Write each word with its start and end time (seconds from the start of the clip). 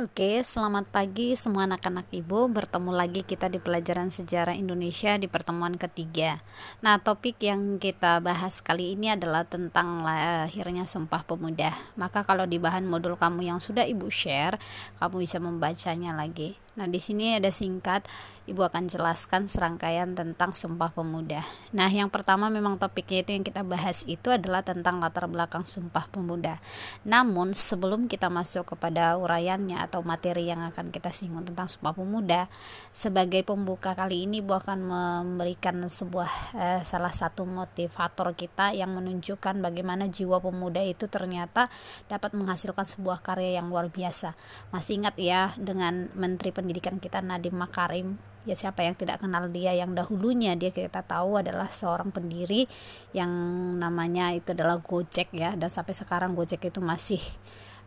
Oke, 0.00 0.40
selamat 0.40 0.88
pagi 0.88 1.36
semua 1.36 1.68
anak-anak 1.68 2.08
ibu. 2.08 2.48
Bertemu 2.48 2.88
lagi 2.88 3.20
kita 3.20 3.52
di 3.52 3.60
pelajaran 3.60 4.08
sejarah 4.08 4.56
Indonesia 4.56 5.20
di 5.20 5.28
pertemuan 5.28 5.76
ketiga. 5.76 6.40
Nah, 6.80 6.96
topik 7.04 7.36
yang 7.44 7.76
kita 7.76 8.16
bahas 8.24 8.64
kali 8.64 8.96
ini 8.96 9.12
adalah 9.12 9.44
tentang 9.44 10.00
lahirnya 10.00 10.88
Sumpah 10.88 11.20
Pemuda. 11.28 11.76
Maka 12.00 12.24
kalau 12.24 12.48
di 12.48 12.56
bahan 12.56 12.88
modul 12.88 13.20
kamu 13.20 13.52
yang 13.52 13.60
sudah 13.60 13.84
ibu 13.84 14.08
share, 14.08 14.56
kamu 15.04 15.20
bisa 15.20 15.36
membacanya 15.36 16.16
lagi. 16.16 16.56
Nah, 16.80 16.88
di 16.88 16.96
sini 16.96 17.36
ada 17.36 17.52
singkat 17.52 18.08
Ibu 18.48 18.66
akan 18.66 18.88
jelaskan 18.88 19.46
serangkaian 19.46 20.16
tentang 20.16 20.56
Sumpah 20.56 20.90
Pemuda. 20.90 21.44
Nah, 21.76 21.86
yang 21.86 22.08
pertama 22.08 22.48
memang 22.48 22.80
topiknya 22.80 23.22
itu 23.22 23.30
yang 23.36 23.44
kita 23.44 23.62
bahas 23.62 24.02
itu 24.08 24.32
adalah 24.32 24.64
tentang 24.64 24.98
latar 24.98 25.28
belakang 25.28 25.68
Sumpah 25.68 26.08
Pemuda. 26.08 26.58
Namun, 27.04 27.52
sebelum 27.52 28.08
kita 28.08 28.32
masuk 28.32 28.74
kepada 28.74 29.14
uraiannya 29.20 29.78
atau 29.78 30.00
materi 30.02 30.48
yang 30.48 30.66
akan 30.66 30.88
kita 30.88 31.12
singgung 31.12 31.46
tentang 31.46 31.68
Sumpah 31.68 31.92
Pemuda, 31.92 32.48
sebagai 32.96 33.44
pembuka 33.44 33.92
kali 33.92 34.24
ini 34.24 34.40
Ibu 34.40 34.56
akan 34.56 34.78
memberikan 34.82 35.76
sebuah 35.84 36.32
eh, 36.56 36.80
salah 36.82 37.12
satu 37.12 37.44
motivator 37.44 38.32
kita 38.34 38.72
yang 38.72 38.96
menunjukkan 38.96 39.60
bagaimana 39.60 40.08
jiwa 40.08 40.40
pemuda 40.40 40.80
itu 40.80 41.06
ternyata 41.12 41.68
dapat 42.08 42.32
menghasilkan 42.32 42.88
sebuah 42.88 43.20
karya 43.20 43.60
yang 43.60 43.68
luar 43.68 43.92
biasa. 43.92 44.32
Masih 44.72 44.98
ingat 44.98 45.14
ya 45.20 45.52
dengan 45.60 46.08
Menteri 46.16 46.50
Pendidikan 46.50 46.69
kita 46.78 47.18
Nadiem 47.18 47.58
Makarim. 47.58 48.14
Ya 48.46 48.56
siapa 48.56 48.80
yang 48.80 48.96
tidak 48.96 49.20
kenal 49.20 49.52
dia 49.52 49.76
yang 49.76 49.92
dahulunya 49.92 50.56
dia 50.56 50.72
kita 50.72 51.04
tahu 51.04 51.44
adalah 51.44 51.68
seorang 51.68 52.08
pendiri 52.08 52.64
yang 53.12 53.28
namanya 53.76 54.32
itu 54.32 54.54
adalah 54.54 54.78
Gojek 54.78 55.34
ya. 55.34 55.58
Dan 55.58 55.68
sampai 55.68 55.92
sekarang 55.92 56.38
Gojek 56.38 56.70
itu 56.70 56.78
masih 56.78 57.20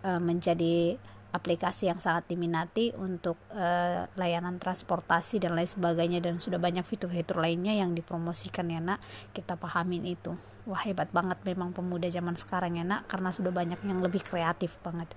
uh, 0.03 0.19
menjadi 0.19 0.99
aplikasi 1.33 1.89
yang 1.89 1.97
sangat 1.97 2.29
diminati 2.29 2.93
untuk 2.93 3.41
uh, 3.49 4.05
layanan 4.13 4.61
transportasi 4.61 5.41
dan 5.41 5.58
lain 5.58 5.65
sebagainya. 5.65 6.21
Dan 6.21 6.38
sudah 6.38 6.61
banyak 6.61 6.86
fitur-fitur 6.86 7.41
lainnya 7.41 7.73
yang 7.73 7.97
dipromosikan 7.97 8.69
ya 8.69 8.77
nak. 8.77 9.02
Kita 9.33 9.58
pahamin 9.58 10.05
itu. 10.05 10.38
Wah 10.69 10.80
hebat 10.86 11.09
banget 11.11 11.41
memang 11.43 11.73
pemuda 11.73 12.05
zaman 12.13 12.38
sekarang 12.38 12.77
ya 12.77 12.86
nak. 12.86 13.09
Karena 13.09 13.33
sudah 13.33 13.49
banyak 13.49 13.81
yang 13.81 14.05
lebih 14.05 14.21
kreatif 14.21 14.77
banget. 14.86 15.09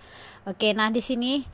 Oke 0.49 0.73
nah 0.73 0.89
di 0.89 1.05
sini 1.05 1.45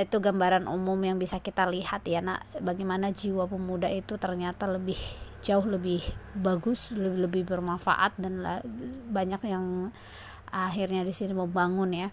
itu 0.00 0.22
gambaran 0.22 0.70
umum 0.70 0.98
yang 1.02 1.18
bisa 1.18 1.42
kita 1.42 1.66
lihat 1.66 2.06
ya 2.06 2.22
nak. 2.22 2.46
Bagaimana 2.62 3.10
jiwa 3.10 3.46
pemuda 3.50 3.90
itu 3.90 4.16
ternyata 4.16 4.70
lebih 4.70 4.98
jauh 5.38 5.62
lebih 5.62 6.02
bagus 6.34 6.90
lebih 6.90 7.18
lebih 7.30 7.42
bermanfaat 7.46 8.18
dan 8.18 8.42
banyak 9.10 9.38
yang 9.46 9.94
akhirnya 10.50 11.06
di 11.06 11.14
sini 11.14 11.34
membangun 11.34 11.90
ya. 11.94 12.08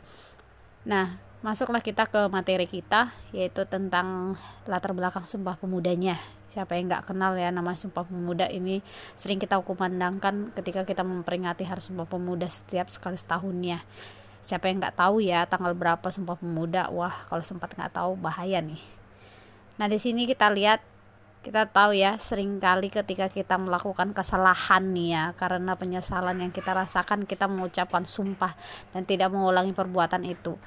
Nah 0.85 1.17
masuklah 1.45 1.81
kita 1.81 2.09
ke 2.09 2.25
materi 2.33 2.65
kita 2.65 3.13
yaitu 3.29 3.69
tentang 3.69 4.33
latar 4.65 4.93
belakang 4.97 5.25
sumpah 5.25 5.57
pemudanya. 5.57 6.17
Siapa 6.49 6.77
yang 6.77 6.89
nggak 6.89 7.11
kenal 7.11 7.37
ya 7.37 7.49
nama 7.49 7.75
sumpah 7.75 8.05
pemuda 8.05 8.47
ini 8.49 8.79
sering 9.17 9.37
kita 9.37 9.59
kumandangkan 9.61 10.55
ketika 10.55 10.85
kita 10.85 11.01
memperingati 11.01 11.65
hari 11.65 11.81
sumpah 11.81 12.07
pemuda 12.07 12.49
setiap 12.49 12.89
sekali 12.89 13.17
setahunnya 13.17 13.83
siapa 14.45 14.69
yang 14.69 14.77
nggak 14.77 15.01
tahu 15.01 15.25
ya 15.25 15.49
tanggal 15.49 15.73
berapa 15.73 16.05
Sumpah 16.13 16.37
Pemuda. 16.37 16.93
Wah 16.93 17.25
kalau 17.25 17.41
sempat 17.41 17.73
nggak 17.73 17.97
tahu 17.97 18.13
bahaya 18.13 18.61
nih. 18.61 18.77
Nah 19.81 19.89
di 19.89 19.97
sini 19.97 20.29
kita 20.29 20.53
lihat 20.53 20.85
kita 21.41 21.69
tahu 21.69 21.97
ya 21.97 22.17
sering 22.21 22.61
kali 22.61 22.93
ketika 22.93 23.29
kita 23.29 23.57
melakukan 23.57 24.13
kesalahan 24.13 24.93
nih 24.93 25.09
ya 25.13 25.23
karena 25.37 25.73
penyesalan 25.77 26.41
yang 26.41 26.53
kita 26.53 26.73
rasakan 26.73 27.25
kita 27.25 27.49
mengucapkan 27.49 28.05
sumpah 28.05 28.53
dan 28.93 29.05
tidak 29.09 29.33
mengulangi 29.33 29.73
perbuatan 29.73 30.25
itu. 30.29 30.57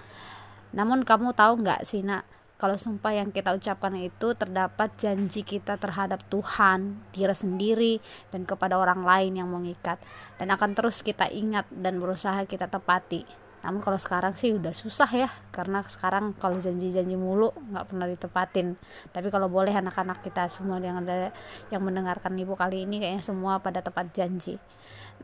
Namun 0.74 1.06
kamu 1.06 1.34
tahu 1.38 1.62
nggak 1.62 1.86
sih 1.86 2.02
nak 2.02 2.26
kalau 2.58 2.74
sumpah 2.74 3.14
yang 3.14 3.30
kita 3.30 3.54
ucapkan 3.54 3.94
itu 3.94 4.34
terdapat 4.34 4.90
janji 4.98 5.46
kita 5.46 5.78
terhadap 5.78 6.26
Tuhan, 6.26 6.98
diri 7.14 7.30
sendiri, 7.30 7.94
dan 8.34 8.42
kepada 8.42 8.74
orang 8.74 9.06
lain 9.06 9.38
yang 9.38 9.46
mengikat, 9.46 10.02
dan 10.42 10.50
akan 10.50 10.74
terus 10.74 11.06
kita 11.06 11.30
ingat 11.30 11.70
dan 11.70 12.02
berusaha 12.02 12.42
kita 12.50 12.66
tepati 12.66 13.47
namun 13.58 13.82
kalau 13.82 13.98
sekarang 13.98 14.38
sih 14.38 14.54
udah 14.54 14.70
susah 14.70 15.10
ya 15.10 15.28
karena 15.50 15.82
sekarang 15.82 16.30
kalau 16.38 16.62
janji-janji 16.62 17.18
mulu 17.18 17.50
nggak 17.74 17.84
pernah 17.90 18.06
ditepatin. 18.06 18.78
Tapi 19.10 19.28
kalau 19.34 19.50
boleh 19.50 19.74
anak-anak 19.74 20.22
kita 20.22 20.46
semua 20.46 20.78
yang 20.78 21.02
ada 21.02 21.34
yang 21.74 21.82
mendengarkan 21.82 22.38
ibu 22.38 22.54
kali 22.54 22.86
ini 22.86 23.02
kayaknya 23.02 23.22
semua 23.22 23.58
pada 23.58 23.82
tepat 23.82 24.14
janji. 24.14 24.62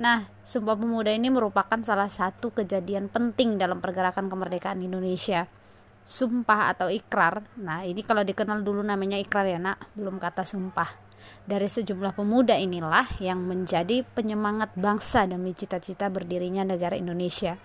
Nah 0.02 0.26
sumpah 0.42 0.74
pemuda 0.74 1.14
ini 1.14 1.30
merupakan 1.30 1.78
salah 1.86 2.10
satu 2.10 2.50
kejadian 2.50 3.06
penting 3.06 3.54
dalam 3.54 3.78
pergerakan 3.78 4.26
kemerdekaan 4.26 4.82
Indonesia. 4.82 5.46
Sumpah 6.04 6.74
atau 6.74 6.90
ikrar? 6.90 7.46
Nah 7.56 7.86
ini 7.86 8.02
kalau 8.02 8.26
dikenal 8.26 8.66
dulu 8.66 8.82
namanya 8.82 9.16
ikrar 9.16 9.46
ya 9.46 9.62
nak. 9.62 9.94
Belum 9.94 10.18
kata 10.18 10.42
sumpah. 10.42 10.90
Dari 11.44 11.68
sejumlah 11.68 12.12
pemuda 12.12 12.56
inilah 12.56 13.20
yang 13.20 13.40
menjadi 13.40 14.04
penyemangat 14.04 14.76
bangsa 14.76 15.24
demi 15.24 15.56
cita-cita 15.56 16.12
berdirinya 16.12 16.64
negara 16.64 16.96
Indonesia 16.96 17.56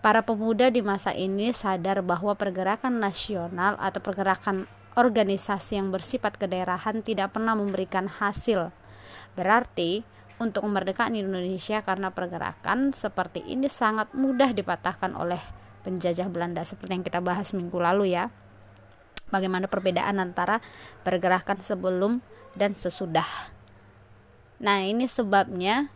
Para 0.00 0.24
pemuda 0.24 0.72
di 0.72 0.80
masa 0.80 1.12
ini 1.12 1.52
sadar 1.52 2.00
bahwa 2.00 2.32
pergerakan 2.32 3.04
nasional 3.04 3.76
atau 3.76 4.00
pergerakan 4.00 4.64
organisasi 4.96 5.76
yang 5.76 5.92
bersifat 5.92 6.40
kedaerahan 6.40 7.04
tidak 7.04 7.36
pernah 7.36 7.52
memberikan 7.52 8.08
hasil. 8.08 8.72
Berarti, 9.36 10.00
untuk 10.40 10.64
kemerdekaan 10.64 11.12
Indonesia 11.20 11.84
karena 11.84 12.08
pergerakan 12.08 12.96
seperti 12.96 13.44
ini 13.44 13.68
sangat 13.68 14.16
mudah 14.16 14.56
dipatahkan 14.56 15.12
oleh 15.12 15.40
penjajah 15.84 16.32
Belanda 16.32 16.64
seperti 16.64 16.96
yang 16.96 17.04
kita 17.04 17.20
bahas 17.20 17.52
minggu 17.52 17.76
lalu 17.76 18.16
ya. 18.16 18.32
Bagaimana 19.28 19.68
perbedaan 19.68 20.16
antara 20.16 20.64
pergerakan 21.04 21.60
sebelum 21.60 22.24
dan 22.56 22.72
sesudah. 22.72 23.28
Nah, 24.64 24.80
ini 24.80 25.04
sebabnya 25.04 25.92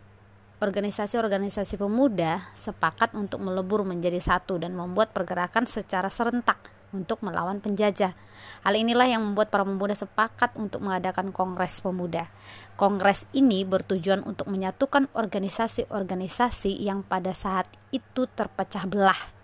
organisasi-organisasi 0.63 1.75
pemuda 1.75 2.51
sepakat 2.55 3.11
untuk 3.11 3.43
melebur 3.43 3.83
menjadi 3.83 4.19
satu 4.21 4.59
dan 4.59 4.75
membuat 4.75 5.11
pergerakan 5.11 5.67
secara 5.67 6.07
serentak 6.07 6.71
untuk 6.95 7.19
melawan 7.19 7.59
penjajah. 7.59 8.15
Hal 8.63 8.73
inilah 8.79 9.11
yang 9.11 9.19
membuat 9.19 9.51
para 9.51 9.67
pemuda 9.67 9.91
sepakat 9.91 10.55
untuk 10.55 10.79
mengadakan 10.79 11.35
Kongres 11.35 11.83
Pemuda. 11.83 12.31
Kongres 12.79 13.27
ini 13.35 13.67
bertujuan 13.67 14.23
untuk 14.23 14.47
menyatukan 14.47 15.11
organisasi-organisasi 15.11 16.71
yang 16.79 17.03
pada 17.03 17.35
saat 17.35 17.67
itu 17.91 18.23
terpecah 18.31 18.87
belah 18.87 19.34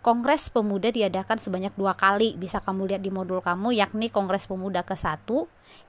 Kongres 0.00 0.48
Pemuda 0.48 0.88
diadakan 0.88 1.36
sebanyak 1.36 1.76
dua 1.76 1.92
kali. 1.92 2.32
Bisa 2.32 2.64
kamu 2.64 2.88
lihat 2.88 3.04
di 3.04 3.12
modul 3.12 3.44
kamu 3.44 3.76
yakni 3.76 4.08
Kongres 4.08 4.48
Pemuda 4.48 4.80
ke-1 4.80 5.28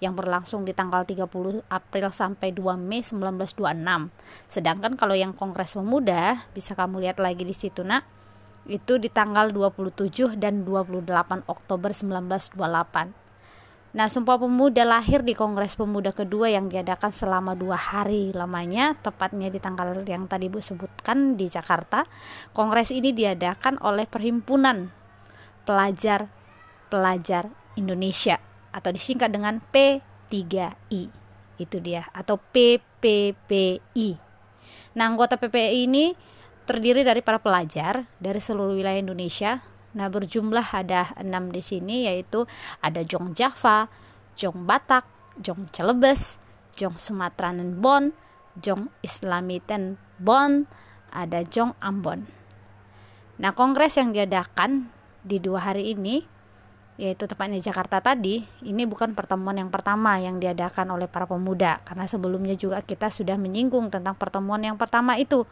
yang 0.03 0.13
berlangsung 0.17 0.67
di 0.67 0.75
tanggal 0.75 1.07
30 1.07 1.25
April 1.71 2.07
sampai 2.11 2.53
2 2.53 2.75
Mei 2.77 3.01
1926 3.01 4.11
sedangkan 4.45 4.93
kalau 4.97 5.15
yang 5.17 5.33
Kongres 5.33 5.73
Pemuda 5.73 6.45
bisa 6.53 6.77
kamu 6.77 7.01
lihat 7.01 7.17
lagi 7.17 7.41
di 7.41 7.55
situ 7.55 7.81
nak 7.81 8.05
itu 8.69 9.01
di 9.01 9.09
tanggal 9.09 9.49
27 9.49 10.37
dan 10.37 10.61
28 10.61 11.49
Oktober 11.49 11.89
1928 11.89 13.20
Nah, 13.91 14.07
Sumpah 14.07 14.39
Pemuda 14.39 14.87
lahir 14.87 15.19
di 15.19 15.35
Kongres 15.35 15.75
Pemuda 15.75 16.15
kedua 16.15 16.47
yang 16.47 16.71
diadakan 16.71 17.11
selama 17.11 17.59
dua 17.59 17.75
hari 17.75 18.31
lamanya, 18.31 18.95
tepatnya 18.95 19.51
di 19.51 19.59
tanggal 19.59 19.91
yang 20.07 20.31
tadi 20.31 20.47
Bu 20.47 20.63
sebutkan 20.63 21.35
di 21.35 21.51
Jakarta. 21.51 22.07
Kongres 22.55 22.95
ini 22.95 23.11
diadakan 23.11 23.83
oleh 23.83 24.07
Perhimpunan 24.07 24.95
Pelajar-Pelajar 25.67 27.51
Indonesia 27.75 28.39
atau 28.71 28.95
disingkat 28.95 29.27
dengan 29.27 29.59
P3I. 29.59 31.11
Itu 31.59 31.83
dia, 31.83 32.07
atau 32.15 32.39
PPPI. 32.39 34.09
Nah, 34.95 35.03
anggota 35.03 35.35
PPI 35.35 35.91
ini 35.91 36.15
terdiri 36.63 37.03
dari 37.03 37.19
para 37.19 37.43
pelajar 37.43 38.07
dari 38.23 38.39
seluruh 38.39 38.79
wilayah 38.79 39.03
Indonesia 39.03 39.59
Nah, 39.91 40.07
berjumlah 40.07 40.71
ada 40.71 41.11
enam 41.19 41.51
di 41.51 41.59
sini 41.59 42.07
yaitu 42.07 42.47
ada 42.79 43.03
Jong 43.03 43.35
Java, 43.35 43.91
Jong 44.39 44.63
Batak, 44.63 45.03
Jong 45.39 45.67
Celebes, 45.71 46.39
Jong 46.79 46.95
Sumatranen 46.95 47.79
Bon, 47.79 48.15
Jong 48.59 48.91
Islamiten 49.03 49.99
Bon, 50.15 50.67
ada 51.11 51.43
Jong 51.43 51.75
Ambon. 51.83 52.27
Nah, 53.41 53.51
kongres 53.51 53.99
yang 53.99 54.15
diadakan 54.15 54.87
di 55.21 55.37
dua 55.41 55.71
hari 55.71 55.91
ini 55.91 56.23
yaitu 57.01 57.25
tepatnya 57.25 57.57
Jakarta 57.57 57.97
tadi, 57.97 58.45
ini 58.61 58.85
bukan 58.85 59.17
pertemuan 59.17 59.57
yang 59.57 59.73
pertama 59.73 60.21
yang 60.21 60.37
diadakan 60.37 60.93
oleh 60.93 61.09
para 61.09 61.25
pemuda 61.25 61.81
karena 61.81 62.05
sebelumnya 62.05 62.53
juga 62.53 62.77
kita 62.85 63.09
sudah 63.09 63.41
menyinggung 63.41 63.89
tentang 63.89 64.13
pertemuan 64.13 64.61
yang 64.61 64.77
pertama 64.77 65.17
itu 65.17 65.49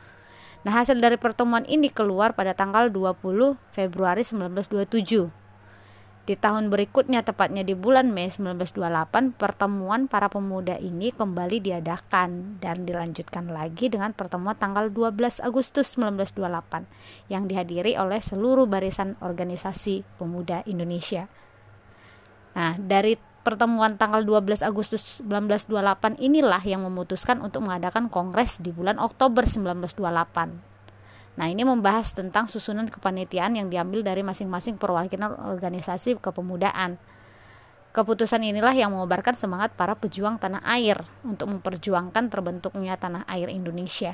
Nah, 0.60 0.76
hasil 0.76 1.00
dari 1.00 1.16
pertemuan 1.16 1.64
ini 1.72 1.88
keluar 1.88 2.36
pada 2.36 2.52
tanggal 2.52 2.92
20 2.92 3.56
Februari 3.72 4.28
1927. 4.28 5.32
Di 6.30 6.38
tahun 6.38 6.70
berikutnya, 6.70 7.26
tepatnya 7.26 7.66
di 7.66 7.74
bulan 7.74 8.14
Mei 8.14 8.30
1928, 8.30 9.34
pertemuan 9.34 10.06
para 10.06 10.30
pemuda 10.30 10.78
ini 10.78 11.10
kembali 11.10 11.58
diadakan 11.58 12.62
dan 12.62 12.86
dilanjutkan 12.86 13.50
lagi 13.50 13.90
dengan 13.90 14.14
pertemuan 14.14 14.54
tanggal 14.54 14.94
12 14.94 15.42
Agustus 15.42 15.98
1928 15.98 16.86
yang 17.34 17.50
dihadiri 17.50 17.98
oleh 17.98 18.22
seluruh 18.22 18.70
barisan 18.70 19.18
organisasi 19.26 20.06
pemuda 20.22 20.62
Indonesia. 20.70 21.26
Nah, 22.54 22.78
dari 22.78 23.18
pertemuan 23.42 23.96
tanggal 23.96 24.22
12 24.22 24.62
Agustus 24.62 25.24
1928 25.24 26.20
inilah 26.20 26.62
yang 26.64 26.84
memutuskan 26.86 27.40
untuk 27.40 27.66
mengadakan 27.66 28.12
kongres 28.12 28.60
di 28.60 28.70
bulan 28.70 29.00
Oktober 29.00 29.48
1928. 29.48 30.70
Nah, 31.40 31.48
ini 31.48 31.64
membahas 31.64 32.12
tentang 32.12 32.52
susunan 32.52 32.92
kepanitiaan 32.92 33.56
yang 33.56 33.72
diambil 33.72 34.04
dari 34.04 34.20
masing-masing 34.28 34.76
perwakilan 34.76 35.40
organisasi 35.56 36.20
kepemudaan. 36.20 37.00
Keputusan 37.90 38.44
inilah 38.44 38.76
yang 38.76 38.94
mengobarkan 38.94 39.34
semangat 39.34 39.74
para 39.74 39.98
pejuang 39.98 40.38
tanah 40.38 40.62
air 40.68 41.00
untuk 41.26 41.50
memperjuangkan 41.50 42.30
terbentuknya 42.30 43.00
tanah 43.00 43.26
air 43.26 43.50
Indonesia. 43.50 44.14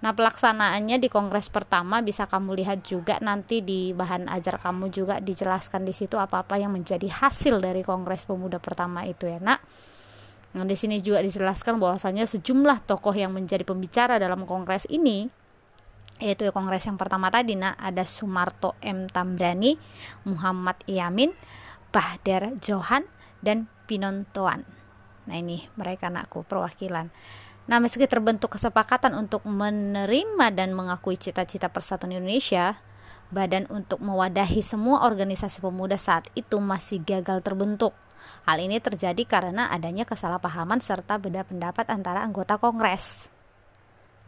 Nah, 0.00 0.16
pelaksanaannya 0.16 0.96
di 0.96 1.12
kongres 1.12 1.52
pertama 1.52 2.00
bisa 2.00 2.24
kamu 2.24 2.56
lihat 2.56 2.80
juga 2.88 3.20
nanti 3.20 3.60
di 3.60 3.92
bahan 3.92 4.32
ajar 4.32 4.56
kamu 4.56 4.88
juga 4.88 5.20
dijelaskan 5.20 5.84
di 5.84 5.92
situ 5.92 6.16
apa-apa 6.16 6.56
yang 6.56 6.72
menjadi 6.72 7.04
hasil 7.12 7.60
dari 7.60 7.84
kongres 7.84 8.24
pemuda 8.24 8.56
pertama 8.56 9.04
itu 9.04 9.28
ya, 9.28 9.36
Nak. 9.36 9.60
Nah, 10.56 10.64
di 10.64 10.74
sini 10.74 11.04
juga 11.04 11.20
dijelaskan 11.20 11.76
bahwasanya 11.76 12.24
sejumlah 12.24 12.88
tokoh 12.88 13.12
yang 13.12 13.36
menjadi 13.36 13.62
pembicara 13.62 14.16
dalam 14.16 14.48
kongres 14.48 14.88
ini 14.88 15.28
yaitu 16.20 16.44
kongres 16.52 16.84
yang 16.84 17.00
pertama 17.00 17.32
tadi 17.32 17.56
nah 17.56 17.72
ada 17.80 18.04
Sumarto 18.04 18.76
M 18.84 19.08
Tambrani, 19.08 19.80
Muhammad 20.28 20.76
Yamin, 20.84 21.32
Bahder 21.88 22.60
Johan 22.60 23.08
dan 23.40 23.72
Pinontoan. 23.88 24.68
Nah 25.26 25.36
ini 25.40 25.64
mereka 25.80 26.12
anakku 26.12 26.44
perwakilan. 26.44 27.08
Nah 27.68 27.82
meski 27.82 28.08
terbentuk 28.08 28.56
kesepakatan 28.56 29.12
untuk 29.18 29.44
menerima 29.44 30.46
dan 30.54 30.72
mengakui 30.72 31.18
cita-cita 31.20 31.68
persatuan 31.68 32.16
Indonesia, 32.16 32.80
badan 33.30 33.66
untuk 33.70 34.02
mewadahi 34.02 34.60
semua 34.60 35.06
organisasi 35.06 35.62
pemuda 35.62 35.94
saat 35.98 36.26
itu 36.34 36.58
masih 36.58 37.02
gagal 37.02 37.40
terbentuk. 37.42 37.94
Hal 38.44 38.60
ini 38.60 38.82
terjadi 38.82 39.22
karena 39.24 39.72
adanya 39.72 40.04
kesalahpahaman 40.04 40.82
serta 40.82 41.16
beda 41.16 41.46
pendapat 41.46 41.88
antara 41.88 42.20
anggota 42.20 42.60
kongres. 42.60 43.32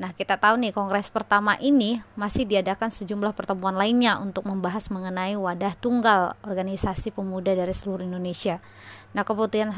Nah, 0.00 0.10
kita 0.16 0.40
tahu 0.40 0.56
nih 0.56 0.72
kongres 0.72 1.12
pertama 1.12 1.54
ini 1.60 2.00
masih 2.16 2.48
diadakan 2.48 2.88
sejumlah 2.88 3.36
pertemuan 3.36 3.76
lainnya 3.76 4.16
untuk 4.18 4.48
membahas 4.48 4.88
mengenai 4.88 5.36
wadah 5.36 5.76
tunggal 5.76 6.34
organisasi 6.42 7.12
pemuda 7.12 7.52
dari 7.52 7.70
seluruh 7.70 8.02
Indonesia. 8.02 8.58
Nah, 9.12 9.22
keputusan 9.22 9.76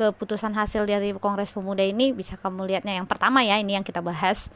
keputusan 0.00 0.56
hasil 0.56 0.88
dari 0.88 1.12
Kongres 1.12 1.52
Pemuda 1.52 1.84
ini 1.84 2.16
bisa 2.16 2.40
kamu 2.40 2.64
lihatnya 2.64 2.96
yang 2.96 3.04
pertama 3.04 3.44
ya 3.44 3.60
ini 3.60 3.76
yang 3.76 3.84
kita 3.84 4.00
bahas 4.00 4.48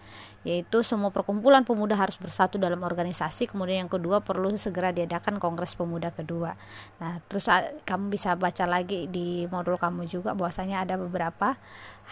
yaitu 0.48 0.80
semua 0.80 1.12
perkumpulan 1.12 1.68
pemuda 1.68 1.92
harus 1.92 2.16
bersatu 2.16 2.56
dalam 2.56 2.80
organisasi 2.80 3.52
kemudian 3.52 3.84
yang 3.84 3.92
kedua 3.92 4.24
perlu 4.24 4.48
segera 4.56 4.88
diadakan 4.96 5.36
Kongres 5.36 5.76
Pemuda 5.76 6.08
kedua. 6.16 6.56
Nah 6.96 7.20
terus 7.28 7.44
kamu 7.84 8.08
bisa 8.08 8.32
baca 8.40 8.64
lagi 8.64 9.04
di 9.04 9.44
modul 9.52 9.76
kamu 9.76 10.08
juga 10.08 10.32
bahwasanya 10.32 10.88
ada 10.88 10.96
beberapa 10.96 11.60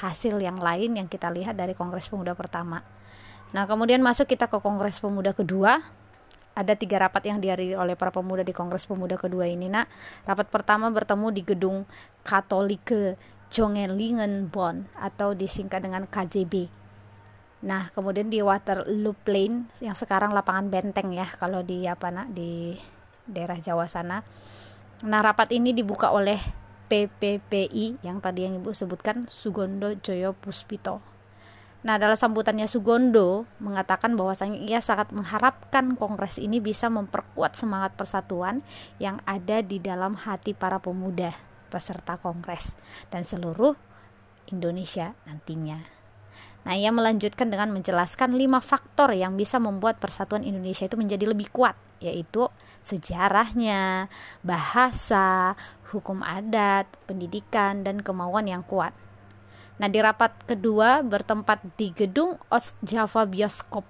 hasil 0.04 0.36
yang 0.36 0.60
lain 0.60 1.00
yang 1.00 1.08
kita 1.08 1.32
lihat 1.32 1.56
dari 1.56 1.72
Kongres 1.72 2.12
Pemuda 2.12 2.36
pertama. 2.36 2.84
Nah 3.56 3.64
kemudian 3.64 4.04
masuk 4.04 4.28
kita 4.28 4.44
ke 4.52 4.60
Kongres 4.60 5.00
Pemuda 5.00 5.32
kedua 5.32 5.80
ada 6.52 6.76
tiga 6.76 7.00
rapat 7.00 7.28
yang 7.28 7.40
dihadiri 7.40 7.76
oleh 7.76 7.96
para 7.96 8.12
pemuda 8.12 8.44
di 8.44 8.52
Kongres 8.52 8.84
Pemuda 8.84 9.16
kedua 9.16 9.48
ini 9.48 9.72
nak. 9.72 9.88
Rapat 10.28 10.52
pertama 10.52 10.92
bertemu 10.92 11.32
di 11.32 11.42
gedung 11.44 11.88
Katolike 12.22 13.16
Jongelingenbon 13.52 14.88
atau 14.96 15.36
disingkat 15.36 15.84
dengan 15.84 16.08
KJB 16.08 16.82
nah 17.62 17.86
kemudian 17.94 18.26
di 18.26 18.42
Waterloo 18.42 19.14
Plain 19.22 19.70
yang 19.78 19.94
sekarang 19.94 20.34
lapangan 20.34 20.66
benteng 20.66 21.14
ya 21.14 21.30
kalau 21.38 21.62
di 21.62 21.86
apa 21.86 22.10
nak 22.10 22.34
di 22.34 22.74
daerah 23.22 23.54
Jawa 23.54 23.86
sana. 23.86 24.26
Nah 25.06 25.20
rapat 25.22 25.54
ini 25.54 25.70
dibuka 25.70 26.10
oleh 26.10 26.42
PPPI 26.90 28.02
yang 28.02 28.18
tadi 28.18 28.44
yang 28.44 28.58
ibu 28.58 28.74
sebutkan 28.74 29.30
Sugondo 29.30 29.94
Joyo 29.94 30.34
Puspito 30.34 31.11
Nah, 31.82 31.98
dalam 31.98 32.14
sambutannya 32.14 32.70
Sugondo 32.70 33.42
mengatakan 33.58 34.14
bahwasanya 34.14 34.54
ia 34.62 34.78
sangat 34.78 35.10
mengharapkan 35.10 35.98
kongres 35.98 36.38
ini 36.38 36.62
bisa 36.62 36.86
memperkuat 36.86 37.58
semangat 37.58 37.98
persatuan 37.98 38.62
yang 39.02 39.18
ada 39.26 39.66
di 39.66 39.82
dalam 39.82 40.14
hati 40.14 40.54
para 40.54 40.78
pemuda 40.78 41.34
peserta 41.74 42.14
kongres 42.22 42.78
dan 43.10 43.26
seluruh 43.26 43.74
Indonesia 44.54 45.18
nantinya. 45.26 45.82
Nah, 46.62 46.78
ia 46.78 46.94
melanjutkan 46.94 47.50
dengan 47.50 47.74
menjelaskan 47.74 48.38
lima 48.38 48.62
faktor 48.62 49.10
yang 49.10 49.34
bisa 49.34 49.58
membuat 49.58 49.98
persatuan 49.98 50.46
Indonesia 50.46 50.86
itu 50.86 50.94
menjadi 50.94 51.26
lebih 51.26 51.50
kuat, 51.50 51.74
yaitu 51.98 52.46
sejarahnya, 52.86 54.06
bahasa, 54.46 55.58
hukum 55.90 56.22
adat, 56.22 56.86
pendidikan, 57.10 57.82
dan 57.82 57.98
kemauan 57.98 58.46
yang 58.46 58.62
kuat. 58.62 58.94
Nah, 59.80 59.88
di 59.88 59.98
rapat 60.02 60.36
kedua 60.44 61.00
bertempat 61.00 61.64
di 61.80 61.94
gedung 61.96 62.36
Ost 62.52 62.76
Java 62.84 63.24
Bioskop 63.24 63.88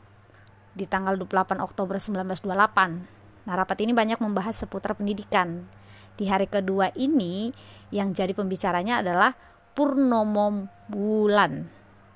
di 0.72 0.86
tanggal 0.86 1.18
28 1.18 1.58
Oktober 1.58 1.98
1928. 1.98 3.46
Nah, 3.48 3.54
rapat 3.58 3.78
ini 3.82 3.90
banyak 3.90 4.22
membahas 4.22 4.54
seputar 4.54 4.94
pendidikan. 4.94 5.66
Di 6.14 6.30
hari 6.30 6.46
kedua 6.46 6.94
ini 6.94 7.50
yang 7.90 8.14
jadi 8.14 8.30
pembicaranya 8.36 9.02
adalah 9.02 9.34
Purnomo 9.72 10.68
Wulan. 10.92 11.66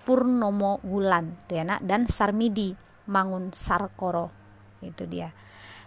Purnomo 0.06 0.78
Wulan, 0.86 1.34
tuh 1.50 1.58
ya, 1.58 1.64
nak, 1.66 1.82
dan 1.82 2.06
Sarmidi 2.06 2.78
Mangun 3.10 3.50
Sarkoro. 3.50 4.30
Itu 4.78 5.08
dia. 5.10 5.34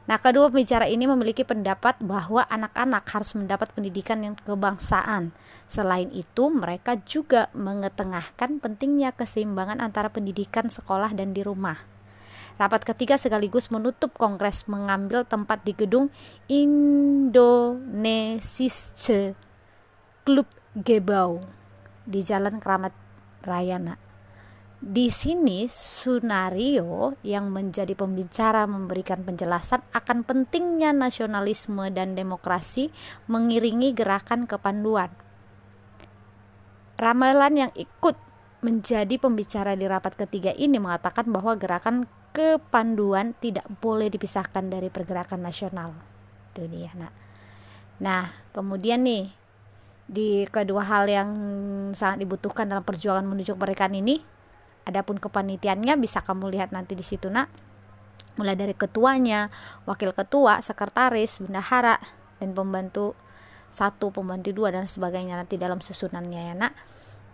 Nah, 0.07 0.17
kedua 0.17 0.47
pembicara 0.47 0.87
ini 0.87 1.05
memiliki 1.05 1.43
pendapat 1.43 1.99
bahwa 2.01 2.47
anak-anak 2.47 3.03
harus 3.09 3.35
mendapat 3.35 3.73
pendidikan 3.75 4.23
yang 4.23 4.35
kebangsaan. 4.39 5.35
Selain 5.67 6.07
itu, 6.13 6.49
mereka 6.53 6.95
juga 7.03 7.51
mengetengahkan 7.57 8.63
pentingnya 8.63 9.11
keseimbangan 9.13 9.83
antara 9.83 10.09
pendidikan 10.09 10.71
sekolah 10.71 11.13
dan 11.13 11.35
di 11.35 11.43
rumah. 11.45 11.99
Rapat 12.59 12.91
ketiga 12.91 13.15
sekaligus 13.15 13.71
menutup 13.71 14.19
kongres 14.19 14.67
mengambil 14.67 15.23
tempat 15.23 15.63
di 15.63 15.71
gedung 15.71 16.11
Indonesische 16.51 19.31
Klub 20.27 20.43
Gebau 20.75 21.39
di 22.03 22.19
Jalan 22.19 22.59
Keramat 22.59 22.91
Rayana. 23.47 24.08
Di 24.79 25.11
sini 25.11 25.67
Sunario 25.67 27.19
yang 27.19 27.51
menjadi 27.51 27.91
pembicara 27.99 28.63
memberikan 28.63 29.27
penjelasan 29.27 29.83
akan 29.91 30.23
pentingnya 30.23 30.95
nasionalisme 30.95 31.83
dan 31.91 32.15
demokrasi 32.15 32.87
mengiringi 33.27 33.91
gerakan 33.91 34.47
kepanduan. 34.47 35.11
Ramalan 36.95 37.67
yang 37.67 37.71
ikut 37.75 38.15
menjadi 38.63 39.19
pembicara 39.19 39.75
di 39.75 39.83
rapat 39.83 40.15
ketiga 40.15 40.55
ini 40.55 40.79
mengatakan 40.79 41.27
bahwa 41.27 41.59
gerakan 41.59 42.07
kepanduan 42.31 43.35
tidak 43.43 43.67
boleh 43.83 44.07
dipisahkan 44.07 44.71
dari 44.71 44.87
pergerakan 44.87 45.43
nasional. 45.43 45.91
Itu 46.55 46.71
dia, 46.71 46.95
nak. 46.95 47.11
Nah, 47.99 48.31
kemudian 48.55 49.03
nih 49.03 49.27
di 50.07 50.47
kedua 50.47 50.87
hal 50.87 51.11
yang 51.11 51.29
sangat 51.91 52.23
dibutuhkan 52.23 52.63
dalam 52.71 52.87
perjuangan 52.87 53.27
menuju 53.27 53.59
kemerdekaan 53.59 53.99
ini 53.99 54.38
Adapun 54.89 55.21
kepanitiaannya 55.21 55.93
bisa 56.01 56.25
kamu 56.25 56.49
lihat 56.49 56.73
nanti 56.73 56.97
di 56.97 57.05
situ 57.05 57.29
nak. 57.29 57.47
Mulai 58.41 58.57
dari 58.57 58.73
ketuanya, 58.73 59.53
wakil 59.85 60.15
ketua, 60.15 60.63
sekretaris, 60.65 61.43
bendahara, 61.43 62.01
dan 62.41 62.57
pembantu 62.57 63.13
satu, 63.69 64.09
pembantu 64.09 64.49
dua 64.49 64.73
dan 64.73 64.89
sebagainya 64.89 65.37
nanti 65.37 65.61
dalam 65.61 65.77
susunannya 65.83 66.41
ya 66.49 66.55
nak. 66.57 66.73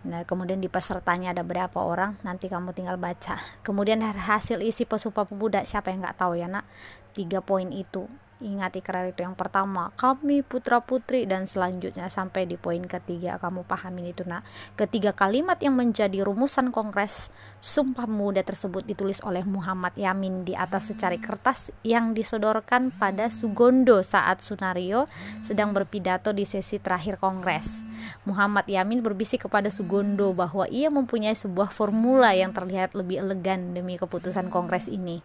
Nah, 0.06 0.22
kemudian 0.22 0.60
di 0.60 0.68
pesertanya 0.70 1.34
ada 1.34 1.42
berapa 1.42 1.82
orang, 1.82 2.20
nanti 2.22 2.46
kamu 2.46 2.76
tinggal 2.76 3.00
baca. 3.00 3.40
Kemudian 3.66 4.04
hasil 4.04 4.62
isi 4.62 4.86
pesumpah 4.86 5.26
pemuda, 5.26 5.64
siapa 5.64 5.90
yang 5.90 6.04
nggak 6.04 6.18
tahu 6.20 6.38
ya 6.38 6.46
nak? 6.46 6.68
Tiga 7.16 7.40
poin 7.40 7.72
itu 7.72 8.06
Ingat 8.36 8.76
ikrar 8.76 9.08
itu 9.08 9.24
yang 9.24 9.32
pertama, 9.32 9.96
kami 9.96 10.44
putra-putri 10.44 11.24
dan 11.24 11.48
selanjutnya 11.48 12.12
sampai 12.12 12.44
di 12.44 12.60
poin 12.60 12.84
ketiga 12.84 13.40
kamu 13.40 13.64
pahamin 13.64 14.12
itu 14.12 14.28
nak. 14.28 14.44
Ketiga 14.76 15.16
kalimat 15.16 15.56
yang 15.64 15.72
menjadi 15.72 16.20
rumusan 16.20 16.68
kongres 16.68 17.32
Sumpah 17.64 18.04
Muda 18.04 18.44
tersebut 18.44 18.84
ditulis 18.84 19.24
oleh 19.24 19.40
Muhammad 19.40 19.96
Yamin 19.96 20.44
di 20.44 20.52
atas 20.52 20.92
secari 20.92 21.16
kertas 21.16 21.72
yang 21.80 22.12
disodorkan 22.12 22.92
pada 22.92 23.32
Sugondo 23.32 24.04
saat 24.04 24.44
Sunario 24.44 25.08
sedang 25.40 25.72
berpidato 25.72 26.36
di 26.36 26.44
sesi 26.44 26.76
terakhir 26.76 27.16
kongres. 27.16 27.80
Muhammad 28.28 28.68
Yamin 28.68 29.00
berbisik 29.00 29.48
kepada 29.48 29.72
Sugondo 29.72 30.36
bahwa 30.36 30.68
ia 30.68 30.92
mempunyai 30.92 31.32
sebuah 31.32 31.72
formula 31.72 32.36
yang 32.36 32.52
terlihat 32.52 32.92
lebih 32.92 33.24
elegan 33.24 33.72
demi 33.72 33.96
keputusan 33.96 34.52
kongres 34.52 34.92
ini. 34.92 35.24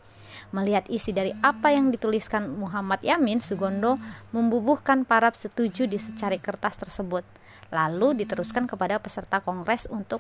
Melihat 0.51 0.84
isi 0.91 1.15
dari 1.15 1.31
apa 1.39 1.72
yang 1.72 1.96
dituliskan 1.96 2.51
Muhammad 2.60 3.00
Yamin, 3.03 3.39
Sugondo 3.39 3.96
membubuhkan 4.36 5.08
parab 5.08 5.36
setuju 5.36 5.88
di 5.88 5.96
secari 5.96 6.39
kertas 6.43 6.75
tersebut. 6.75 7.24
Lalu 7.72 8.24
diteruskan 8.24 8.67
kepada 8.67 9.00
peserta 9.00 9.39
kongres 9.39 9.88
untuk 9.88 10.20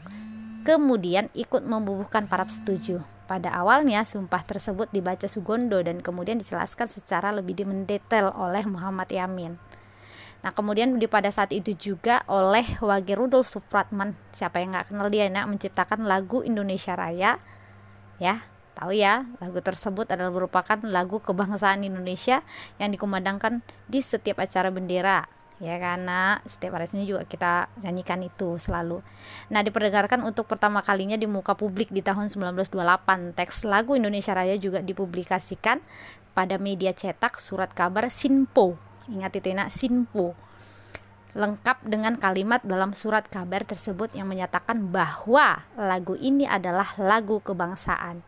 kemudian 0.63 1.27
ikut 1.35 1.67
membubuhkan 1.67 2.31
parab 2.31 2.47
setuju. 2.47 3.03
Pada 3.27 3.51
awalnya, 3.51 4.03
sumpah 4.07 4.43
tersebut 4.43 4.87
dibaca 4.91 5.27
Sugondo 5.27 5.79
dan 5.83 5.99
kemudian 5.99 6.39
dijelaskan 6.39 6.87
secara 6.87 7.31
lebih 7.35 7.63
mendetail 7.63 8.31
oleh 8.35 8.63
Muhammad 8.67 9.11
Yamin. 9.11 9.55
Nah 10.41 10.51
kemudian 10.57 10.97
di 10.97 11.05
pada 11.05 11.29
saat 11.29 11.53
itu 11.53 11.77
juga 11.77 12.25
oleh 12.25 12.65
Wage 12.81 13.13
Rudolf 13.13 13.45
Supratman 13.45 14.17
siapa 14.33 14.57
yang 14.57 14.73
nggak 14.73 14.89
kenal 14.89 15.07
dia 15.13 15.29
nak 15.29 15.45
menciptakan 15.53 16.09
lagu 16.09 16.41
Indonesia 16.41 16.97
Raya 16.97 17.37
ya 18.17 18.41
tahu 18.77 18.95
ya 18.95 19.27
lagu 19.43 19.59
tersebut 19.59 20.09
adalah 20.09 20.31
merupakan 20.31 20.79
lagu 20.87 21.19
kebangsaan 21.19 21.83
Indonesia 21.83 22.41
yang 22.79 22.89
dikumandangkan 22.91 23.63
di 23.91 23.99
setiap 23.99 24.41
acara 24.41 24.71
bendera 24.73 25.27
ya 25.61 25.77
karena 25.77 26.41
setiap 26.49 26.81
hari 26.81 26.89
ini 26.97 27.05
juga 27.05 27.21
kita 27.29 27.69
nyanyikan 27.85 28.25
itu 28.25 28.57
selalu. 28.57 29.05
Nah, 29.53 29.61
diperdengarkan 29.61 30.25
untuk 30.25 30.49
pertama 30.49 30.81
kalinya 30.81 31.13
di 31.13 31.29
muka 31.29 31.53
publik 31.53 31.93
di 31.93 32.01
tahun 32.01 32.33
1928. 32.33 33.37
Teks 33.37 33.69
lagu 33.69 33.93
Indonesia 33.93 34.33
Raya 34.33 34.57
juga 34.57 34.81
dipublikasikan 34.81 35.77
pada 36.33 36.57
media 36.57 36.97
cetak 36.97 37.37
surat 37.37 37.69
kabar 37.77 38.09
Sinpo 38.09 38.81
Ingat 39.11 39.43
itu 39.43 39.49
nak 39.51 39.73
Sinpo. 39.73 40.37
Lengkap 41.31 41.87
dengan 41.87 42.19
kalimat 42.19 42.59
dalam 42.67 42.91
surat 42.91 43.23
kabar 43.23 43.63
tersebut 43.63 44.11
yang 44.11 44.27
menyatakan 44.27 44.91
bahwa 44.91 45.63
lagu 45.79 46.19
ini 46.19 46.43
adalah 46.43 46.91
lagu 46.99 47.39
kebangsaan. 47.39 48.19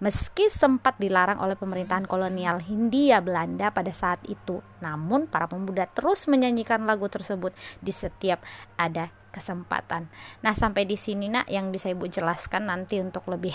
Meski 0.00 0.48
sempat 0.48 0.96
dilarang 0.96 1.36
oleh 1.36 1.52
pemerintahan 1.52 2.08
kolonial 2.08 2.64
Hindia 2.64 3.20
Belanda 3.20 3.68
pada 3.68 3.92
saat 3.92 4.24
itu, 4.24 4.64
namun 4.80 5.28
para 5.28 5.44
pemuda 5.44 5.84
terus 5.84 6.24
menyanyikan 6.24 6.88
lagu 6.88 7.12
tersebut 7.12 7.52
di 7.84 7.92
setiap 7.92 8.40
ada 8.80 9.12
kesempatan. 9.36 10.08
Nah, 10.40 10.56
sampai 10.56 10.88
di 10.88 10.96
sini 10.96 11.28
nak 11.28 11.44
yang 11.52 11.68
bisa 11.68 11.92
Ibu 11.92 12.08
jelaskan 12.08 12.72
nanti 12.72 12.96
untuk 13.04 13.28
lebih 13.28 13.52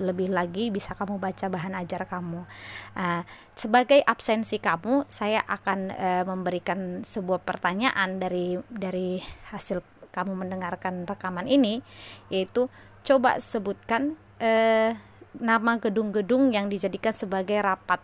lebih 0.00 0.32
lagi 0.32 0.72
bisa 0.72 0.96
kamu 0.96 1.20
baca 1.20 1.52
bahan 1.52 1.76
ajar 1.76 2.08
kamu. 2.08 2.48
Uh, 2.96 3.22
sebagai 3.52 4.00
absensi 4.08 4.56
kamu, 4.56 5.04
saya 5.12 5.44
akan 5.44 5.92
uh, 5.92 6.24
memberikan 6.24 7.04
sebuah 7.04 7.44
pertanyaan 7.44 8.16
dari 8.16 8.56
dari 8.72 9.20
hasil 9.52 9.84
kamu 10.10 10.34
mendengarkan 10.34 11.06
rekaman 11.06 11.46
ini 11.46 11.86
yaitu 12.28 12.66
coba 13.06 13.38
sebutkan 13.38 14.18
uh, 14.42 14.90
nama 15.38 15.78
gedung-gedung 15.78 16.50
yang 16.50 16.66
dijadikan 16.66 17.14
sebagai 17.14 17.62
rapat 17.62 18.02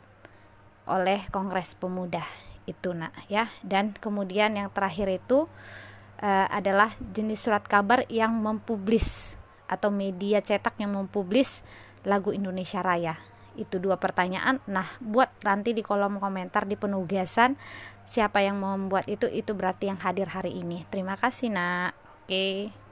oleh 0.86 1.26
Kongres 1.34 1.74
Pemuda 1.74 2.22
itu 2.66 2.94
nak 2.94 3.14
ya 3.30 3.50
dan 3.62 3.94
kemudian 3.94 4.54
yang 4.54 4.70
terakhir 4.70 5.10
itu 5.10 5.50
uh, 6.20 6.46
adalah 6.48 6.94
jenis 7.12 7.44
surat 7.44 7.64
kabar 7.64 8.04
yang 8.08 8.32
mempublis 8.36 9.34
atau 9.66 9.90
media 9.90 10.38
cetak 10.40 10.78
yang 10.78 10.94
mempublis 10.94 11.60
lagu 12.06 12.30
Indonesia 12.30 12.80
Raya. 12.80 13.18
Itu 13.56 13.80
dua 13.80 13.96
pertanyaan. 13.96 14.60
Nah, 14.68 14.86
buat 15.00 15.32
nanti 15.42 15.72
di 15.72 15.80
kolom 15.80 16.20
komentar 16.20 16.68
di 16.68 16.76
penugasan 16.76 17.56
siapa 18.06 18.44
yang 18.44 18.60
membuat 18.60 19.08
itu 19.10 19.26
itu 19.26 19.56
berarti 19.56 19.90
yang 19.90 19.98
hadir 19.98 20.30
hari 20.30 20.54
ini. 20.60 20.84
Terima 20.92 21.16
kasih, 21.18 21.50
Nak. 21.50 21.92
Oke. 22.24 22.30
Okay. 22.30 22.85